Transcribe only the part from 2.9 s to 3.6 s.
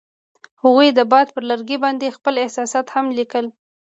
هم لیکل.